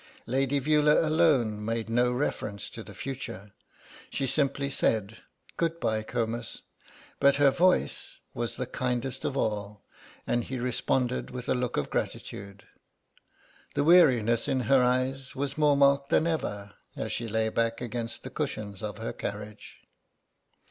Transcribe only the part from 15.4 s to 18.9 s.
more marked than ever as she lay back against the cushions